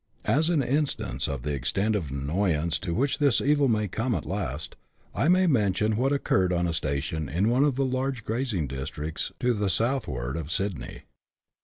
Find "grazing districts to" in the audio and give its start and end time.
8.25-9.53